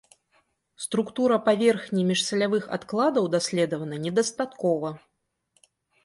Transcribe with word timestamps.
Структура 0.83 1.35
паверхні 1.49 2.05
міжсалявых 2.11 2.63
адкладаў 2.77 3.27
даследавана 3.35 3.99
недастаткова. 4.05 4.89